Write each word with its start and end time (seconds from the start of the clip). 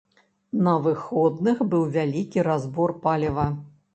На 0.67 0.71
выходных 0.85 1.61
быў 1.75 1.83
вялікі 1.97 2.47
разбор 2.49 2.97
паліва. 3.07 3.47